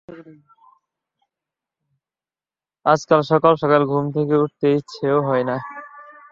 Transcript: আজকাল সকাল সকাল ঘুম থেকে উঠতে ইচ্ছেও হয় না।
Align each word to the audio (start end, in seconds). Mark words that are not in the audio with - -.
আজকাল 2.85 3.21
সকাল 3.31 3.53
সকাল 3.55 3.81
ঘুম 3.85 4.05
থেকে 4.15 4.35
উঠতে 4.35 4.67
ইচ্ছেও 4.73 5.17
হয় 5.27 5.43
না। 5.43 5.55